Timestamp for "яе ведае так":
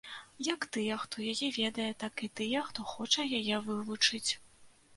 1.33-2.25